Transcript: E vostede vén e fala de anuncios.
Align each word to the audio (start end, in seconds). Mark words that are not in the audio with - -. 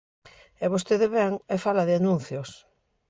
E 0.63 0.65
vostede 0.73 1.07
vén 1.17 1.33
e 1.53 1.55
fala 1.65 1.87
de 1.87 1.97
anuncios. 1.99 2.49